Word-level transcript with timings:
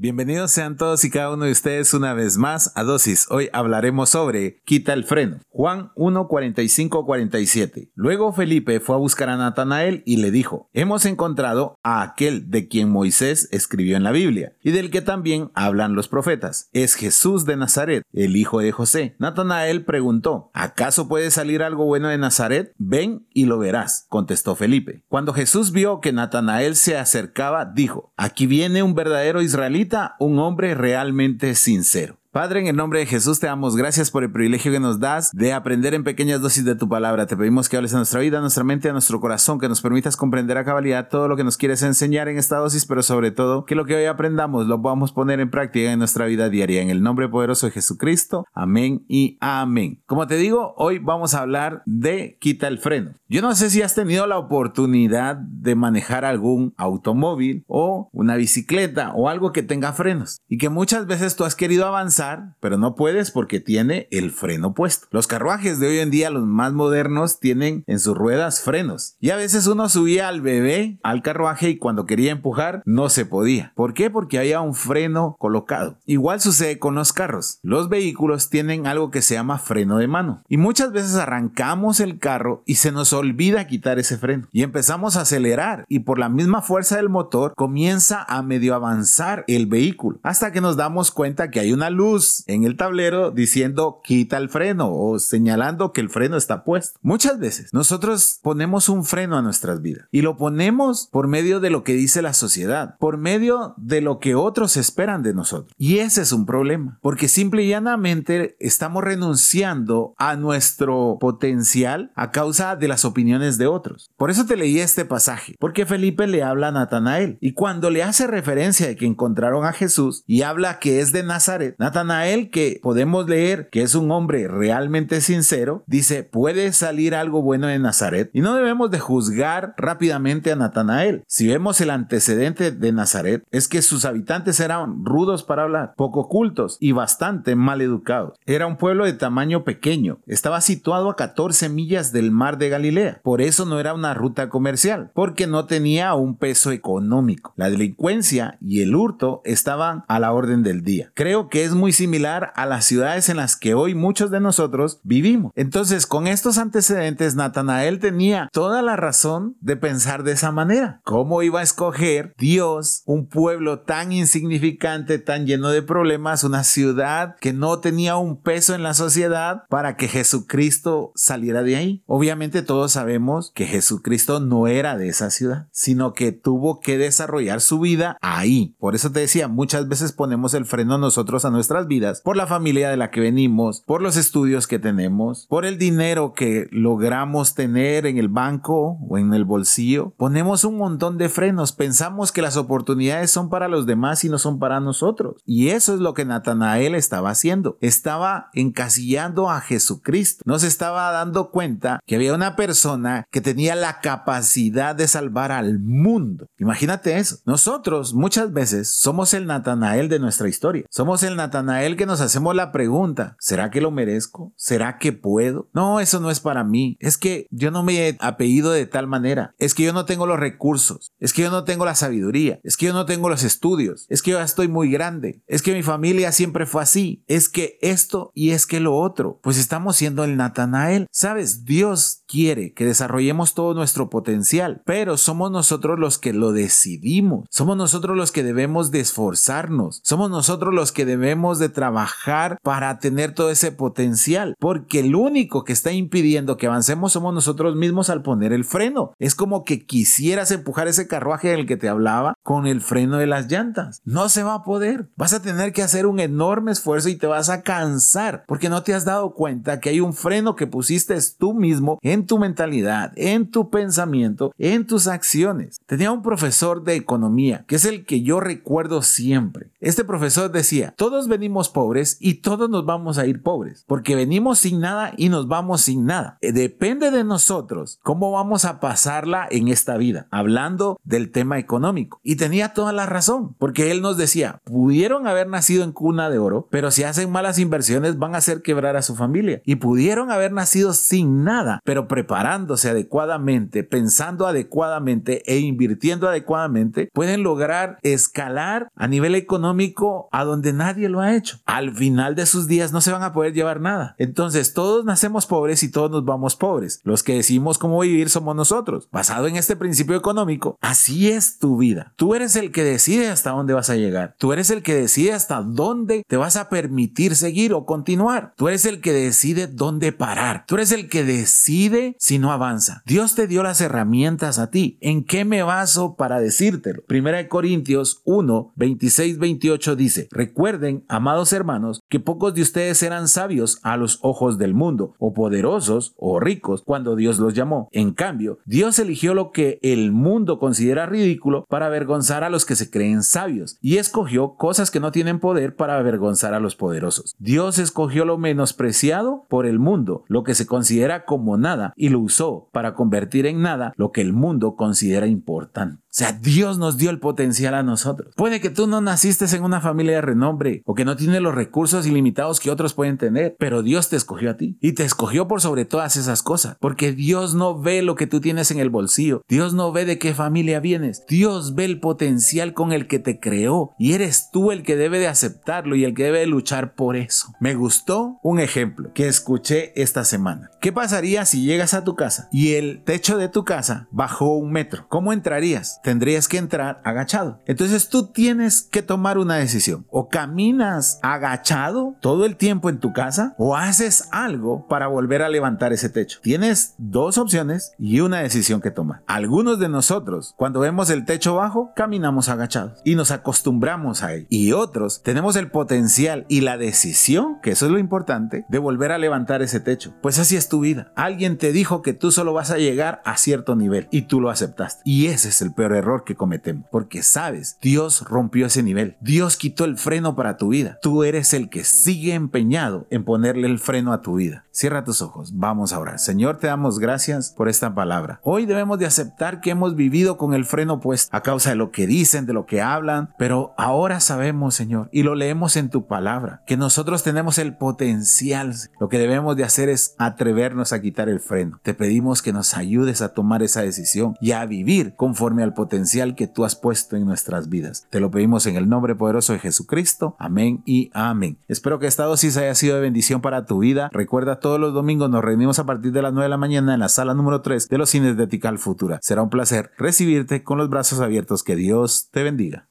Bienvenidos 0.00 0.52
sean 0.52 0.76
todos 0.76 1.02
y 1.02 1.10
cada 1.10 1.34
uno 1.34 1.46
de 1.46 1.50
ustedes 1.50 1.92
una 1.92 2.14
vez 2.14 2.38
más 2.38 2.70
a 2.76 2.84
Dosis. 2.84 3.26
Hoy 3.30 3.48
hablaremos 3.52 4.10
sobre 4.10 4.62
quita 4.64 4.92
el 4.92 5.02
freno. 5.02 5.40
Juan 5.50 5.90
1, 5.96 6.28
47. 6.28 7.90
Luego 7.96 8.32
Felipe 8.32 8.78
fue 8.78 8.94
a 8.94 8.98
buscar 9.00 9.28
a 9.28 9.36
Natanael 9.36 10.04
y 10.06 10.18
le 10.18 10.30
dijo, 10.30 10.70
hemos 10.72 11.04
encontrado 11.04 11.74
a 11.82 12.02
aquel 12.02 12.48
de 12.48 12.68
quien 12.68 12.90
Moisés 12.90 13.48
escribió 13.50 13.96
en 13.96 14.04
la 14.04 14.12
Biblia 14.12 14.52
y 14.62 14.70
del 14.70 14.92
que 14.92 15.02
también 15.02 15.50
hablan 15.54 15.96
los 15.96 16.06
profetas. 16.06 16.68
Es 16.72 16.94
Jesús 16.94 17.44
de 17.44 17.56
Nazaret, 17.56 18.04
el 18.12 18.36
hijo 18.36 18.60
de 18.60 18.70
José. 18.70 19.16
Natanael 19.18 19.84
preguntó, 19.84 20.52
¿acaso 20.54 21.08
puede 21.08 21.32
salir 21.32 21.60
algo 21.60 21.86
bueno 21.86 22.06
de 22.06 22.18
Nazaret? 22.18 22.72
Ven 22.78 23.26
y 23.34 23.46
lo 23.46 23.58
verás, 23.58 24.06
contestó 24.08 24.54
Felipe. 24.54 25.02
Cuando 25.08 25.32
Jesús 25.32 25.72
vio 25.72 26.00
que 26.00 26.12
Natanael 26.12 26.76
se 26.76 26.96
acercaba, 26.96 27.64
dijo, 27.64 28.12
aquí 28.16 28.46
viene 28.46 28.84
un 28.84 28.94
verdadero 28.94 29.42
israelita 29.42 29.87
un 30.18 30.38
hombre 30.38 30.74
realmente 30.74 31.54
sincero. 31.54 32.18
Padre, 32.38 32.60
en 32.60 32.68
el 32.68 32.76
nombre 32.76 33.00
de 33.00 33.06
Jesús 33.06 33.40
te 33.40 33.48
damos 33.48 33.74
gracias 33.74 34.12
por 34.12 34.22
el 34.22 34.30
privilegio 34.30 34.70
que 34.70 34.78
nos 34.78 35.00
das 35.00 35.32
de 35.32 35.52
aprender 35.52 35.92
en 35.92 36.04
pequeñas 36.04 36.40
dosis 36.40 36.64
de 36.64 36.76
tu 36.76 36.88
palabra. 36.88 37.26
Te 37.26 37.36
pedimos 37.36 37.68
que 37.68 37.76
hables 37.76 37.94
a 37.94 37.96
nuestra 37.96 38.20
vida, 38.20 38.38
a 38.38 38.40
nuestra 38.40 38.62
mente, 38.62 38.88
a 38.88 38.92
nuestro 38.92 39.20
corazón, 39.20 39.58
que 39.58 39.68
nos 39.68 39.80
permitas 39.80 40.16
comprender 40.16 40.56
a 40.56 40.64
cabalidad 40.64 41.08
todo 41.08 41.26
lo 41.26 41.36
que 41.36 41.42
nos 41.42 41.56
quieres 41.56 41.82
enseñar 41.82 42.28
en 42.28 42.38
esta 42.38 42.58
dosis, 42.58 42.86
pero 42.86 43.02
sobre 43.02 43.32
todo 43.32 43.64
que 43.64 43.74
lo 43.74 43.86
que 43.86 43.96
hoy 43.96 44.04
aprendamos 44.04 44.68
lo 44.68 44.80
podamos 44.80 45.10
poner 45.10 45.40
en 45.40 45.50
práctica 45.50 45.90
en 45.90 45.98
nuestra 45.98 46.26
vida 46.26 46.48
diaria. 46.48 46.80
En 46.80 46.90
el 46.90 47.02
nombre 47.02 47.28
poderoso 47.28 47.66
de 47.66 47.72
Jesucristo. 47.72 48.46
Amén 48.54 49.04
y 49.08 49.36
amén. 49.40 50.00
Como 50.06 50.28
te 50.28 50.36
digo, 50.36 50.74
hoy 50.76 51.00
vamos 51.00 51.34
a 51.34 51.40
hablar 51.40 51.82
de 51.86 52.38
quita 52.38 52.68
el 52.68 52.78
freno. 52.78 53.14
Yo 53.28 53.42
no 53.42 53.52
sé 53.56 53.68
si 53.68 53.82
has 53.82 53.96
tenido 53.96 54.28
la 54.28 54.38
oportunidad 54.38 55.34
de 55.34 55.74
manejar 55.74 56.24
algún 56.24 56.72
automóvil 56.76 57.64
o 57.66 58.08
una 58.12 58.36
bicicleta 58.36 59.12
o 59.16 59.28
algo 59.28 59.50
que 59.50 59.64
tenga 59.64 59.92
frenos 59.92 60.40
y 60.48 60.58
que 60.58 60.68
muchas 60.68 61.08
veces 61.08 61.34
tú 61.34 61.42
has 61.42 61.56
querido 61.56 61.84
avanzar 61.84 62.27
pero 62.60 62.78
no 62.78 62.94
puedes 62.94 63.30
porque 63.30 63.60
tiene 63.60 64.08
el 64.10 64.30
freno 64.30 64.74
puesto. 64.74 65.06
Los 65.10 65.26
carruajes 65.26 65.80
de 65.80 65.88
hoy 65.88 65.98
en 65.98 66.10
día, 66.10 66.30
los 66.30 66.44
más 66.44 66.72
modernos, 66.72 67.40
tienen 67.40 67.84
en 67.86 67.98
sus 67.98 68.16
ruedas 68.16 68.60
frenos. 68.60 69.16
Y 69.20 69.30
a 69.30 69.36
veces 69.36 69.66
uno 69.66 69.88
subía 69.88 70.28
al 70.28 70.40
bebé 70.40 70.98
al 71.02 71.22
carruaje 71.22 71.70
y 71.70 71.78
cuando 71.78 72.06
quería 72.06 72.32
empujar 72.32 72.82
no 72.84 73.08
se 73.08 73.26
podía. 73.26 73.72
¿Por 73.74 73.94
qué? 73.94 74.10
Porque 74.10 74.38
había 74.38 74.60
un 74.60 74.74
freno 74.74 75.36
colocado. 75.38 75.98
Igual 76.06 76.40
sucede 76.40 76.78
con 76.78 76.94
los 76.94 77.12
carros. 77.12 77.58
Los 77.62 77.88
vehículos 77.88 78.50
tienen 78.50 78.86
algo 78.86 79.10
que 79.10 79.22
se 79.22 79.34
llama 79.34 79.58
freno 79.58 79.98
de 79.98 80.08
mano. 80.08 80.42
Y 80.48 80.56
muchas 80.56 80.92
veces 80.92 81.14
arrancamos 81.16 82.00
el 82.00 82.18
carro 82.18 82.62
y 82.66 82.76
se 82.76 82.92
nos 82.92 83.12
olvida 83.12 83.66
quitar 83.66 83.98
ese 83.98 84.18
freno. 84.18 84.48
Y 84.52 84.62
empezamos 84.62 85.16
a 85.16 85.22
acelerar 85.22 85.84
y 85.88 86.00
por 86.00 86.18
la 86.18 86.28
misma 86.28 86.62
fuerza 86.62 86.96
del 86.96 87.08
motor 87.08 87.54
comienza 87.56 88.24
a 88.28 88.42
medio 88.42 88.74
avanzar 88.74 89.44
el 89.48 89.66
vehículo. 89.66 90.18
Hasta 90.22 90.52
que 90.52 90.60
nos 90.60 90.76
damos 90.76 91.10
cuenta 91.10 91.50
que 91.50 91.60
hay 91.60 91.72
una 91.72 91.90
luz 91.90 92.07
en 92.46 92.64
el 92.64 92.76
tablero 92.76 93.30
diciendo 93.30 94.00
quita 94.02 94.36
el 94.38 94.48
freno 94.48 94.92
o 94.92 95.18
señalando 95.18 95.92
que 95.92 96.00
el 96.00 96.10
freno 96.10 96.36
está 96.36 96.64
puesto. 96.64 96.98
Muchas 97.02 97.38
veces 97.38 97.72
nosotros 97.72 98.38
ponemos 98.42 98.88
un 98.88 99.04
freno 99.04 99.36
a 99.36 99.42
nuestras 99.42 99.82
vidas 99.82 100.06
y 100.10 100.22
lo 100.22 100.36
ponemos 100.36 101.08
por 101.12 101.28
medio 101.28 101.60
de 101.60 101.70
lo 101.70 101.84
que 101.84 101.94
dice 101.94 102.22
la 102.22 102.32
sociedad, 102.32 102.96
por 102.98 103.18
medio 103.18 103.74
de 103.76 104.00
lo 104.00 104.18
que 104.18 104.34
otros 104.34 104.76
esperan 104.76 105.22
de 105.22 105.34
nosotros. 105.34 105.72
Y 105.76 105.98
ese 105.98 106.22
es 106.22 106.32
un 106.32 106.46
problema, 106.46 106.98
porque 107.02 107.28
simple 107.28 107.62
y 107.62 107.68
llanamente 107.68 108.56
estamos 108.60 109.04
renunciando 109.04 110.14
a 110.16 110.36
nuestro 110.36 111.18
potencial 111.20 112.12
a 112.14 112.30
causa 112.30 112.76
de 112.76 112.88
las 112.88 113.04
opiniones 113.04 113.58
de 113.58 113.66
otros. 113.66 114.10
Por 114.16 114.30
eso 114.30 114.46
te 114.46 114.56
leí 114.56 114.80
este 114.80 115.04
pasaje, 115.04 115.56
porque 115.58 115.86
Felipe 115.86 116.26
le 116.26 116.42
habla 116.42 116.68
a 116.68 116.72
Natanael 116.72 117.38
y 117.40 117.52
cuando 117.52 117.90
le 117.90 118.02
hace 118.02 118.26
referencia 118.26 118.86
de 118.86 118.96
que 118.96 119.06
encontraron 119.06 119.64
a 119.64 119.72
Jesús 119.72 120.24
y 120.26 120.42
habla 120.42 120.78
que 120.78 121.00
es 121.00 121.12
de 121.12 121.22
Nazaret, 121.22 121.74
Natanael 121.78 121.97
Natanael, 121.98 122.50
que 122.50 122.78
podemos 122.80 123.28
leer 123.28 123.70
que 123.70 123.82
es 123.82 123.96
un 123.96 124.12
hombre 124.12 124.46
realmente 124.46 125.20
sincero, 125.20 125.82
dice, 125.88 126.22
puede 126.22 126.72
salir 126.72 127.12
algo 127.12 127.42
bueno 127.42 127.66
de 127.66 127.80
Nazaret. 127.80 128.30
Y 128.32 128.40
no 128.40 128.54
debemos 128.54 128.92
de 128.92 129.00
juzgar 129.00 129.74
rápidamente 129.76 130.52
a 130.52 130.56
Natanael. 130.56 131.24
Si 131.26 131.48
vemos 131.48 131.80
el 131.80 131.90
antecedente 131.90 132.70
de 132.70 132.92
Nazaret, 132.92 133.44
es 133.50 133.66
que 133.66 133.82
sus 133.82 134.04
habitantes 134.04 134.60
eran 134.60 135.04
rudos 135.04 135.42
para 135.42 135.64
hablar, 135.64 135.94
poco 135.96 136.28
cultos 136.28 136.76
y 136.78 136.92
bastante 136.92 137.56
mal 137.56 137.80
educados. 137.80 138.38
Era 138.46 138.68
un 138.68 138.76
pueblo 138.76 139.04
de 139.04 139.14
tamaño 139.14 139.64
pequeño. 139.64 140.20
Estaba 140.28 140.60
situado 140.60 141.10
a 141.10 141.16
14 141.16 141.68
millas 141.68 142.12
del 142.12 142.30
mar 142.30 142.58
de 142.58 142.68
Galilea. 142.68 143.20
Por 143.24 143.40
eso 143.40 143.64
no 143.64 143.80
era 143.80 143.92
una 143.92 144.14
ruta 144.14 144.48
comercial, 144.48 145.10
porque 145.14 145.48
no 145.48 145.66
tenía 145.66 146.14
un 146.14 146.36
peso 146.36 146.70
económico. 146.70 147.54
La 147.56 147.70
delincuencia 147.70 148.56
y 148.60 148.82
el 148.82 148.94
hurto 148.94 149.42
estaban 149.44 150.04
a 150.06 150.20
la 150.20 150.32
orden 150.32 150.62
del 150.62 150.82
día. 150.82 151.10
Creo 151.14 151.48
que 151.48 151.64
es 151.64 151.74
muy 151.74 151.87
similar 151.92 152.52
a 152.56 152.66
las 152.66 152.84
ciudades 152.84 153.28
en 153.28 153.36
las 153.36 153.56
que 153.56 153.74
hoy 153.74 153.94
muchos 153.94 154.30
de 154.30 154.40
nosotros 154.40 155.00
vivimos. 155.02 155.52
Entonces, 155.54 156.06
con 156.06 156.26
estos 156.26 156.58
antecedentes, 156.58 157.34
Natanael 157.34 157.98
tenía 157.98 158.48
toda 158.52 158.82
la 158.82 158.96
razón 158.96 159.56
de 159.60 159.76
pensar 159.76 160.22
de 160.22 160.32
esa 160.32 160.52
manera. 160.52 161.00
¿Cómo 161.04 161.42
iba 161.42 161.60
a 161.60 161.62
escoger 161.62 162.34
Dios 162.38 163.02
un 163.06 163.28
pueblo 163.28 163.80
tan 163.80 164.12
insignificante, 164.12 165.18
tan 165.18 165.46
lleno 165.46 165.70
de 165.70 165.82
problemas, 165.82 166.44
una 166.44 166.64
ciudad 166.64 167.36
que 167.40 167.52
no 167.52 167.80
tenía 167.80 168.16
un 168.16 168.40
peso 168.42 168.74
en 168.74 168.82
la 168.82 168.94
sociedad 168.94 169.64
para 169.68 169.96
que 169.96 170.08
Jesucristo 170.08 171.12
saliera 171.14 171.62
de 171.62 171.76
ahí? 171.76 172.02
Obviamente 172.06 172.62
todos 172.62 172.92
sabemos 172.92 173.52
que 173.54 173.66
Jesucristo 173.66 174.40
no 174.40 174.66
era 174.66 174.96
de 174.96 175.08
esa 175.08 175.30
ciudad, 175.30 175.68
sino 175.72 176.12
que 176.12 176.32
tuvo 176.32 176.80
que 176.80 176.98
desarrollar 176.98 177.60
su 177.60 177.80
vida 177.80 178.16
ahí. 178.20 178.76
Por 178.78 178.94
eso 178.94 179.10
te 179.10 179.20
decía, 179.20 179.48
muchas 179.48 179.88
veces 179.88 180.12
ponemos 180.12 180.54
el 180.54 180.64
freno 180.64 180.98
nosotros 180.98 181.44
a 181.44 181.50
nuestra 181.50 181.77
vidas, 181.86 182.20
por 182.22 182.36
la 182.36 182.46
familia 182.46 182.90
de 182.90 182.96
la 182.96 183.10
que 183.10 183.20
venimos, 183.20 183.82
por 183.82 184.02
los 184.02 184.16
estudios 184.16 184.66
que 184.66 184.78
tenemos, 184.78 185.46
por 185.48 185.64
el 185.64 185.78
dinero 185.78 186.32
que 186.32 186.66
logramos 186.70 187.54
tener 187.54 188.06
en 188.06 188.18
el 188.18 188.28
banco 188.28 188.98
o 189.08 189.18
en 189.18 189.32
el 189.34 189.44
bolsillo. 189.44 190.14
Ponemos 190.16 190.64
un 190.64 190.76
montón 190.78 191.18
de 191.18 191.28
frenos, 191.28 191.72
pensamos 191.72 192.32
que 192.32 192.42
las 192.42 192.56
oportunidades 192.56 193.30
son 193.30 193.50
para 193.50 193.68
los 193.68 193.86
demás 193.86 194.24
y 194.24 194.28
no 194.28 194.38
son 194.38 194.58
para 194.58 194.80
nosotros. 194.80 195.42
Y 195.44 195.68
eso 195.68 195.94
es 195.94 196.00
lo 196.00 196.14
que 196.14 196.24
Natanael 196.24 196.94
estaba 196.94 197.30
haciendo. 197.30 197.78
Estaba 197.80 198.50
encasillando 198.54 199.50
a 199.50 199.60
Jesucristo. 199.60 200.42
No 200.46 200.58
se 200.58 200.66
estaba 200.66 201.10
dando 201.12 201.50
cuenta 201.50 202.00
que 202.06 202.16
había 202.16 202.34
una 202.34 202.56
persona 202.56 203.26
que 203.30 203.40
tenía 203.40 203.74
la 203.74 204.00
capacidad 204.00 204.94
de 204.94 205.08
salvar 205.08 205.52
al 205.52 205.78
mundo. 205.78 206.46
Imagínate 206.58 207.18
eso. 207.18 207.38
Nosotros 207.44 208.14
muchas 208.14 208.52
veces 208.52 208.90
somos 208.90 209.34
el 209.34 209.46
Natanael 209.46 210.08
de 210.08 210.18
nuestra 210.18 210.48
historia. 210.48 210.84
Somos 210.90 211.22
el 211.22 211.36
Natanael 211.36 211.67
él 211.68 211.96
que 211.96 212.06
nos 212.06 212.20
hacemos 212.20 212.54
la 212.54 212.72
pregunta, 212.72 213.36
¿será 213.38 213.70
que 213.70 213.80
lo 213.80 213.90
merezco? 213.90 214.52
¿Será 214.56 214.98
que 214.98 215.12
puedo? 215.12 215.68
No, 215.72 216.00
eso 216.00 216.20
no 216.20 216.30
es 216.30 216.40
para 216.40 216.64
mí. 216.64 216.96
Es 217.00 217.18
que 217.18 217.46
yo 217.50 217.70
no 217.70 217.82
me 217.82 218.08
he 218.08 218.16
apellido 218.20 218.70
de 218.70 218.86
tal 218.86 219.06
manera. 219.06 219.54
Es 219.58 219.74
que 219.74 219.84
yo 219.84 219.92
no 219.92 220.04
tengo 220.04 220.26
los 220.26 220.38
recursos. 220.38 221.12
Es 221.18 221.32
que 221.32 221.42
yo 221.42 221.50
no 221.50 221.64
tengo 221.64 221.84
la 221.84 221.94
sabiduría. 221.94 222.60
Es 222.62 222.76
que 222.76 222.86
yo 222.86 222.92
no 222.92 223.06
tengo 223.06 223.28
los 223.28 223.44
estudios. 223.44 224.06
Es 224.08 224.22
que 224.22 224.32
yo 224.32 224.38
ya 224.38 224.44
estoy 224.44 224.68
muy 224.68 224.90
grande. 224.90 225.42
Es 225.46 225.62
que 225.62 225.74
mi 225.74 225.82
familia 225.82 226.32
siempre 226.32 226.66
fue 226.66 226.82
así. 226.82 227.24
Es 227.26 227.48
que 227.48 227.78
esto 227.82 228.32
y 228.34 228.50
es 228.50 228.66
que 228.66 228.80
lo 228.80 228.96
otro. 228.96 229.38
Pues 229.42 229.58
estamos 229.58 229.96
siendo 229.96 230.24
el 230.24 230.36
Natanael. 230.36 231.06
Sabes, 231.10 231.64
Dios 231.64 232.22
quiere 232.26 232.72
que 232.72 232.84
desarrollemos 232.84 233.54
todo 233.54 233.74
nuestro 233.74 234.10
potencial, 234.10 234.82
pero 234.84 235.16
somos 235.16 235.50
nosotros 235.50 235.98
los 235.98 236.18
que 236.18 236.32
lo 236.32 236.52
decidimos. 236.52 237.48
Somos 237.50 237.76
nosotros 237.76 238.16
los 238.16 238.32
que 238.32 238.42
debemos 238.42 238.90
de 238.90 239.00
esforzarnos. 239.00 240.00
Somos 240.04 240.30
nosotros 240.30 240.74
los 240.74 240.92
que 240.92 241.04
debemos 241.04 241.57
de 241.58 241.68
trabajar 241.68 242.58
para 242.62 242.98
tener 242.98 243.34
todo 243.34 243.50
ese 243.50 243.72
potencial, 243.72 244.54
porque 244.58 245.00
el 245.00 245.14
único 245.14 245.64
que 245.64 245.72
está 245.72 245.92
impidiendo 245.92 246.56
que 246.56 246.66
avancemos 246.66 247.12
somos 247.12 247.34
nosotros 247.34 247.76
mismos 247.76 248.10
al 248.10 248.22
poner 248.22 248.52
el 248.52 248.64
freno. 248.64 249.12
Es 249.18 249.34
como 249.34 249.64
que 249.64 249.84
quisieras 249.86 250.50
empujar 250.50 250.88
ese 250.88 251.08
carruaje 251.08 251.48
del 251.48 251.66
que 251.66 251.76
te 251.76 251.88
hablaba 251.88 252.34
con 252.42 252.66
el 252.66 252.80
freno 252.80 253.18
de 253.18 253.26
las 253.26 253.50
llantas. 253.50 254.00
No 254.04 254.28
se 254.28 254.42
va 254.42 254.54
a 254.54 254.62
poder. 254.62 255.08
Vas 255.16 255.32
a 255.32 255.42
tener 255.42 255.72
que 255.72 255.82
hacer 255.82 256.06
un 256.06 256.20
enorme 256.20 256.72
esfuerzo 256.72 257.08
y 257.08 257.16
te 257.16 257.26
vas 257.26 257.48
a 257.48 257.62
cansar 257.62 258.44
porque 258.46 258.68
no 258.68 258.82
te 258.82 258.94
has 258.94 259.04
dado 259.04 259.34
cuenta 259.34 259.80
que 259.80 259.90
hay 259.90 260.00
un 260.00 260.14
freno 260.14 260.56
que 260.56 260.66
pusiste 260.66 261.18
tú 261.38 261.54
mismo 261.54 261.98
en 262.02 262.26
tu 262.26 262.38
mentalidad, 262.38 263.12
en 263.16 263.50
tu 263.50 263.70
pensamiento, 263.70 264.52
en 264.58 264.86
tus 264.86 265.06
acciones. 265.06 265.78
Tenía 265.86 266.12
un 266.12 266.22
profesor 266.22 266.84
de 266.84 266.94
economía 266.94 267.64
que 267.66 267.76
es 267.76 267.84
el 267.84 268.04
que 268.04 268.22
yo 268.22 268.40
recuerdo 268.40 269.02
siempre. 269.02 269.70
Este 269.80 270.04
profesor 270.04 270.50
decía, 270.50 270.94
todos 270.96 271.28
venimos 271.28 271.47
pobres 271.68 272.16
y 272.20 272.34
todos 272.34 272.70
nos 272.70 272.84
vamos 272.84 273.18
a 273.18 273.26
ir 273.26 273.42
pobres, 273.42 273.84
porque 273.86 274.14
venimos 274.14 274.60
sin 274.60 274.80
nada 274.80 275.12
y 275.16 275.28
nos 275.28 275.48
vamos 275.48 275.82
sin 275.82 276.04
nada. 276.06 276.38
Eh, 276.40 276.52
depende 276.52 277.10
de 277.10 277.24
nosotros 277.24 277.98
cómo 278.02 278.30
vamos 278.32 278.64
a 278.64 278.80
pasarla 278.80 279.46
en 279.50 279.68
esta 279.68 279.96
vida, 279.96 280.26
hablando 280.30 280.98
del 281.04 281.30
tema 281.30 281.58
económico. 281.58 282.20
Y 282.22 282.36
tenía 282.36 282.72
toda 282.74 282.92
la 282.92 283.06
razón, 283.06 283.54
porque 283.58 283.90
él 283.90 284.02
nos 284.02 284.16
decía, 284.16 284.60
pudieron 284.64 285.26
haber 285.26 285.48
nacido 285.48 285.84
en 285.84 285.92
cuna 285.92 286.30
de 286.30 286.38
oro, 286.38 286.68
pero 286.70 286.90
si 286.90 287.04
hacen 287.04 287.30
malas 287.30 287.58
inversiones 287.58 288.18
van 288.18 288.34
a 288.34 288.38
hacer 288.38 288.62
quebrar 288.62 288.96
a 288.96 289.02
su 289.02 289.16
familia. 289.16 289.62
Y 289.64 289.76
pudieron 289.76 290.30
haber 290.30 290.52
nacido 290.52 290.92
sin 290.92 291.44
nada, 291.44 291.80
pero 291.84 292.08
preparándose 292.08 292.90
adecuadamente, 292.90 293.84
pensando 293.84 294.46
adecuadamente 294.46 295.42
e 295.46 295.58
invirtiendo 295.58 296.28
adecuadamente, 296.28 297.10
pueden 297.12 297.42
lograr 297.42 297.98
escalar 298.02 298.88
a 298.94 299.06
nivel 299.06 299.34
económico 299.34 300.28
a 300.32 300.44
donde 300.44 300.72
nadie 300.72 301.08
lo 301.08 301.20
ha 301.20 301.34
hecho. 301.34 301.37
Al 301.66 301.94
final 301.94 302.34
de 302.34 302.46
sus 302.46 302.68
días 302.68 302.92
no 302.92 303.00
se 303.00 303.12
van 303.12 303.22
a 303.22 303.32
poder 303.32 303.52
llevar 303.52 303.80
nada. 303.80 304.14
Entonces 304.18 304.72
todos 304.74 305.04
nacemos 305.04 305.46
pobres 305.46 305.82
y 305.82 305.90
todos 305.90 306.10
nos 306.10 306.24
vamos 306.24 306.56
pobres. 306.56 307.00
Los 307.04 307.22
que 307.22 307.34
decimos 307.34 307.78
cómo 307.78 308.00
vivir 308.00 308.30
somos 308.30 308.56
nosotros. 308.56 309.08
Basado 309.10 309.46
en 309.46 309.56
este 309.56 309.76
principio 309.76 310.16
económico, 310.16 310.78
así 310.80 311.30
es 311.30 311.58
tu 311.58 311.78
vida. 311.78 312.12
Tú 312.16 312.34
eres 312.34 312.56
el 312.56 312.72
que 312.72 312.84
decide 312.84 313.28
hasta 313.28 313.50
dónde 313.50 313.74
vas 313.74 313.90
a 313.90 313.96
llegar. 313.96 314.34
Tú 314.38 314.52
eres 314.52 314.70
el 314.70 314.82
que 314.82 314.94
decide 314.94 315.32
hasta 315.32 315.62
dónde 315.62 316.24
te 316.26 316.36
vas 316.36 316.56
a 316.56 316.68
permitir 316.68 317.36
seguir 317.36 317.72
o 317.72 317.86
continuar. 317.86 318.54
Tú 318.56 318.68
eres 318.68 318.84
el 318.84 319.00
que 319.00 319.12
decide 319.12 319.66
dónde 319.66 320.12
parar. 320.12 320.64
Tú 320.66 320.76
eres 320.76 320.92
el 320.92 321.08
que 321.08 321.24
decide 321.24 322.16
si 322.18 322.38
no 322.38 322.52
avanza. 322.52 323.02
Dios 323.06 323.34
te 323.34 323.46
dio 323.46 323.62
las 323.62 323.80
herramientas 323.80 324.58
a 324.58 324.70
ti. 324.70 324.98
¿En 325.00 325.24
qué 325.24 325.44
me 325.44 325.62
baso 325.62 326.16
para 326.16 326.40
decírtelo? 326.40 327.02
Primera 327.06 327.38
de 327.38 327.48
Corintios 327.48 328.22
1, 328.24 328.72
26, 328.76 329.38
28 329.38 329.96
dice, 329.96 330.28
recuerden, 330.30 331.04
amados 331.18 331.52
hermanos, 331.52 332.00
que 332.08 332.20
pocos 332.20 332.54
de 332.54 332.62
ustedes 332.62 333.02
eran 333.02 333.26
sabios 333.26 333.80
a 333.82 333.96
los 333.96 334.20
ojos 334.22 334.56
del 334.56 334.72
mundo, 334.72 335.14
o 335.18 335.34
poderosos, 335.34 336.14
o 336.16 336.38
ricos, 336.38 336.82
cuando 336.84 337.16
Dios 337.16 337.40
los 337.40 337.54
llamó. 337.54 337.88
En 337.90 338.12
cambio, 338.12 338.60
Dios 338.66 339.00
eligió 339.00 339.34
lo 339.34 339.50
que 339.50 339.80
el 339.82 340.12
mundo 340.12 340.60
considera 340.60 341.06
ridículo 341.06 341.66
para 341.68 341.86
avergonzar 341.86 342.44
a 342.44 342.50
los 342.50 342.64
que 342.64 342.76
se 342.76 342.88
creen 342.88 343.24
sabios, 343.24 343.78
y 343.82 343.96
escogió 343.96 344.54
cosas 344.54 344.92
que 344.92 345.00
no 345.00 345.10
tienen 345.10 345.40
poder 345.40 345.74
para 345.74 345.98
avergonzar 345.98 346.54
a 346.54 346.60
los 346.60 346.76
poderosos. 346.76 347.34
Dios 347.40 347.80
escogió 347.80 348.24
lo 348.24 348.38
menospreciado 348.38 349.44
por 349.48 349.66
el 349.66 349.80
mundo, 349.80 350.22
lo 350.28 350.44
que 350.44 350.54
se 350.54 350.66
considera 350.66 351.24
como 351.24 351.56
nada, 351.56 351.92
y 351.96 352.10
lo 352.10 352.20
usó 352.20 352.68
para 352.70 352.94
convertir 352.94 353.46
en 353.46 353.60
nada 353.60 353.92
lo 353.96 354.12
que 354.12 354.20
el 354.20 354.32
mundo 354.32 354.76
considera 354.76 355.26
importante. 355.26 356.00
Sea, 356.18 356.32
Dios 356.32 356.78
nos 356.78 356.96
dio 356.96 357.10
el 357.10 357.20
potencial 357.20 357.74
a 357.74 357.84
nosotros. 357.84 358.34
Puede 358.34 358.60
que 358.60 358.70
tú 358.70 358.88
no 358.88 359.00
naciste 359.00 359.44
en 359.54 359.62
una 359.62 359.80
familia 359.80 360.16
de 360.16 360.20
renombre 360.20 360.82
o 360.84 360.96
que 360.96 361.04
no 361.04 361.14
tiene 361.14 361.38
los 361.38 361.54
recursos 361.54 362.08
ilimitados 362.08 362.58
que 362.58 362.72
otros 362.72 362.92
pueden 362.92 363.18
tener, 363.18 363.54
pero 363.56 363.84
Dios 363.84 364.08
te 364.08 364.16
escogió 364.16 364.50
a 364.50 364.56
ti 364.56 364.76
y 364.80 364.94
te 364.94 365.04
escogió 365.04 365.46
por 365.46 365.60
sobre 365.60 365.84
todas 365.84 366.16
esas 366.16 366.42
cosas, 366.42 366.76
porque 366.80 367.12
Dios 367.12 367.54
no 367.54 367.80
ve 367.80 368.02
lo 368.02 368.16
que 368.16 368.26
tú 368.26 368.40
tienes 368.40 368.72
en 368.72 368.80
el 368.80 368.90
bolsillo, 368.90 369.42
Dios 369.48 369.74
no 369.74 369.92
ve 369.92 370.06
de 370.06 370.18
qué 370.18 370.34
familia 370.34 370.80
vienes, 370.80 371.24
Dios 371.28 371.76
ve 371.76 371.84
el 371.84 372.00
potencial 372.00 372.74
con 372.74 372.92
el 372.92 373.06
que 373.06 373.20
te 373.20 373.38
creó 373.38 373.92
y 373.96 374.14
eres 374.14 374.50
tú 374.50 374.72
el 374.72 374.82
que 374.82 374.96
debe 374.96 375.20
de 375.20 375.28
aceptarlo 375.28 375.94
y 375.94 376.02
el 376.02 376.14
que 376.14 376.24
debe 376.24 376.40
de 376.40 376.46
luchar 376.46 376.96
por 376.96 377.14
eso. 377.14 377.52
Me 377.60 377.76
gustó 377.76 378.40
un 378.42 378.58
ejemplo 378.58 379.12
que 379.14 379.28
escuché 379.28 379.92
esta 379.94 380.24
semana. 380.24 380.72
¿Qué 380.80 380.90
pasaría 380.90 381.44
si 381.44 381.62
llegas 381.62 381.94
a 381.94 382.02
tu 382.02 382.16
casa 382.16 382.48
y 382.50 382.72
el 382.72 383.04
techo 383.04 383.38
de 383.38 383.48
tu 383.48 383.64
casa 383.64 384.08
bajó 384.10 384.56
un 384.56 384.72
metro? 384.72 385.06
¿Cómo 385.08 385.32
entrarías? 385.32 386.00
Tendrías 386.08 386.48
que 386.48 386.56
entrar 386.56 387.02
agachado. 387.04 387.60
Entonces 387.66 388.08
tú 388.08 388.28
tienes 388.28 388.80
que 388.80 389.02
tomar 389.02 389.36
una 389.36 389.56
decisión. 389.56 390.06
O 390.08 390.30
caminas 390.30 391.20
agachado 391.22 392.14
todo 392.22 392.46
el 392.46 392.56
tiempo 392.56 392.88
en 392.88 392.98
tu 392.98 393.12
casa 393.12 393.54
o 393.58 393.76
haces 393.76 394.26
algo 394.32 394.86
para 394.88 395.06
volver 395.06 395.42
a 395.42 395.50
levantar 395.50 395.92
ese 395.92 396.08
techo. 396.08 396.38
Tienes 396.42 396.94
dos 396.96 397.36
opciones 397.36 397.92
y 397.98 398.20
una 398.20 398.38
decisión 398.38 398.80
que 398.80 398.90
tomar. 398.90 399.20
Algunos 399.26 399.78
de 399.80 399.90
nosotros, 399.90 400.54
cuando 400.56 400.80
vemos 400.80 401.10
el 401.10 401.26
techo 401.26 401.56
bajo, 401.56 401.92
caminamos 401.94 402.48
agachados 402.48 403.02
y 403.04 403.14
nos 403.14 403.30
acostumbramos 403.30 404.22
a 404.22 404.32
él. 404.32 404.46
Y 404.48 404.72
otros 404.72 405.22
tenemos 405.22 405.56
el 405.56 405.70
potencial 405.70 406.46
y 406.48 406.62
la 406.62 406.78
decisión, 406.78 407.58
que 407.62 407.72
eso 407.72 407.84
es 407.84 407.92
lo 407.92 407.98
importante, 407.98 408.64
de 408.70 408.78
volver 408.78 409.12
a 409.12 409.18
levantar 409.18 409.60
ese 409.60 409.80
techo. 409.80 410.14
Pues 410.22 410.38
así 410.38 410.56
es 410.56 410.70
tu 410.70 410.80
vida. 410.80 411.12
Alguien 411.16 411.58
te 411.58 411.70
dijo 411.70 412.00
que 412.00 412.14
tú 412.14 412.32
solo 412.32 412.54
vas 412.54 412.70
a 412.70 412.78
llegar 412.78 413.20
a 413.26 413.36
cierto 413.36 413.76
nivel 413.76 414.08
y 414.10 414.22
tú 414.22 414.40
lo 414.40 414.48
aceptaste. 414.48 415.02
Y 415.04 415.26
ese 415.26 415.50
es 415.50 415.60
el 415.60 415.74
peor 415.74 415.97
error 415.98 416.24
que 416.24 416.34
cometemos. 416.34 416.86
Porque 416.90 417.22
sabes, 417.22 417.78
Dios 417.82 418.22
rompió 418.22 418.66
ese 418.66 418.82
nivel. 418.82 419.16
Dios 419.20 419.56
quitó 419.56 419.84
el 419.84 419.98
freno 419.98 420.34
para 420.34 420.56
tu 420.56 420.68
vida. 420.68 420.98
Tú 421.02 421.24
eres 421.24 421.52
el 421.54 421.68
que 421.68 421.84
sigue 421.84 422.34
empeñado 422.34 423.06
en 423.10 423.24
ponerle 423.24 423.66
el 423.68 423.78
freno 423.78 424.12
a 424.12 424.22
tu 424.22 424.34
vida. 424.36 424.64
Cierra 424.78 425.02
tus 425.02 425.22
ojos. 425.22 425.54
Vamos 425.56 425.92
a 425.92 425.98
orar. 425.98 426.20
Señor, 426.20 426.58
te 426.58 426.68
damos 426.68 427.00
gracias 427.00 427.50
por 427.50 427.68
esta 427.68 427.96
palabra. 427.96 428.38
Hoy 428.44 428.64
debemos 428.64 429.00
de 429.00 429.06
aceptar 429.06 429.60
que 429.60 429.70
hemos 429.70 429.96
vivido 429.96 430.36
con 430.36 430.54
el 430.54 430.64
freno 430.64 431.00
puesto 431.00 431.36
a 431.36 431.42
causa 431.42 431.70
de 431.70 431.74
lo 431.74 431.90
que 431.90 432.06
dicen, 432.06 432.46
de 432.46 432.52
lo 432.52 432.64
que 432.64 432.80
hablan. 432.80 433.34
Pero 433.38 433.74
ahora 433.76 434.20
sabemos, 434.20 434.76
Señor, 434.76 435.08
y 435.10 435.24
lo 435.24 435.34
leemos 435.34 435.74
en 435.74 435.90
tu 435.90 436.06
palabra, 436.06 436.62
que 436.64 436.76
nosotros 436.76 437.24
tenemos 437.24 437.58
el 437.58 437.76
potencial. 437.76 438.72
Lo 439.00 439.08
que 439.08 439.18
debemos 439.18 439.56
de 439.56 439.64
hacer 439.64 439.88
es 439.88 440.14
atrevernos 440.16 440.92
a 440.92 441.00
quitar 441.00 441.28
el 441.28 441.40
freno. 441.40 441.80
Te 441.82 441.92
pedimos 441.92 442.40
que 442.40 442.52
nos 442.52 442.76
ayudes 442.76 443.20
a 443.20 443.34
tomar 443.34 443.64
esa 443.64 443.82
decisión 443.82 444.36
y 444.40 444.52
a 444.52 444.64
vivir 444.64 445.16
conforme 445.16 445.64
al 445.64 445.74
potencial 445.74 446.36
que 446.36 446.46
tú 446.46 446.64
has 446.64 446.76
puesto 446.76 447.16
en 447.16 447.26
nuestras 447.26 447.68
vidas. 447.68 448.06
Te 448.10 448.20
lo 448.20 448.30
pedimos 448.30 448.64
en 448.66 448.76
el 448.76 448.88
nombre 448.88 449.16
poderoso 449.16 449.54
de 449.54 449.58
Jesucristo. 449.58 450.36
Amén 450.38 450.84
y 450.86 451.10
amén. 451.14 451.58
Espero 451.66 451.98
que 451.98 452.06
esta 452.06 452.26
dosis 452.26 452.56
haya 452.56 452.76
sido 452.76 452.94
de 452.94 453.02
bendición 453.02 453.40
para 453.40 453.66
tu 453.66 453.80
vida. 453.80 454.08
Recuerda, 454.12 454.60
todos 454.68 454.78
los 454.78 454.92
domingos 454.92 455.30
nos 455.30 455.42
reunimos 455.42 455.78
a 455.78 455.86
partir 455.86 456.12
de 456.12 456.20
las 456.20 456.34
9 456.34 456.44
de 456.44 456.50
la 456.50 456.58
mañana 456.58 456.92
en 456.92 457.00
la 457.00 457.08
sala 457.08 457.32
número 457.32 457.62
3 457.62 457.88
de 457.88 457.96
los 457.96 458.10
cines 458.10 458.36
de 458.36 458.46
Tical 458.46 458.78
Futura. 458.78 459.18
Será 459.22 459.40
un 459.40 459.48
placer 459.48 459.92
recibirte 459.96 460.62
con 460.62 460.76
los 460.76 460.90
brazos 460.90 461.20
abiertos. 461.20 461.62
Que 461.62 461.74
Dios 461.74 462.28
te 462.30 462.42
bendiga. 462.42 462.84